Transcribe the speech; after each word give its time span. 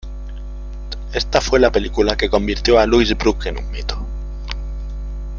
Esta 1.13 1.41
fue 1.41 1.59
la 1.59 1.71
película 1.71 2.17
que 2.17 2.27
convirtió 2.27 2.79
a 2.79 2.87
Louise 2.87 3.13
Brooks 3.13 3.45
en 3.45 3.59
un 3.59 3.69
mito. 3.69 4.03